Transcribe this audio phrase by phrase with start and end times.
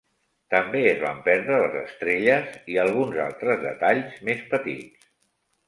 [0.53, 5.09] També es van perdre les estrelles i alguns altres detalls més petits.